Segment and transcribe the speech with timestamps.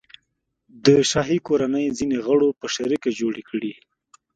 [0.85, 3.73] د شاهي کورنۍ ځینو غړو په شریکه جوړې کړي.